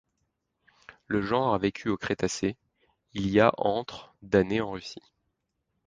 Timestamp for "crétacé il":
1.95-3.29